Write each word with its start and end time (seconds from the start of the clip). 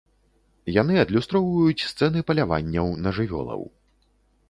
Яны 0.81 0.95
адлюстроўваюць 1.01 1.87
сцэны 1.91 2.19
паляванняў 2.33 2.93
на 3.07 3.17
жывёлаў. 3.19 3.61